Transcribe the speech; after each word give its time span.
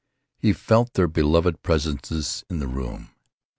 He 0.39 0.51
felt 0.51 0.95
their 0.95 1.07
beloved 1.07 1.61
presences 1.61 2.43
in 2.49 2.57
the 2.57 2.65
room. 2.67 3.11